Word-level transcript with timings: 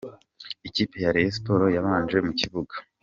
Ikipe 0.67 0.95
ya 1.03 1.13
Rayon 1.15 1.33
Sports 1.37 1.73
yabanje 1.75 2.17
mu 2.25 2.31
kibuga. 2.39 2.75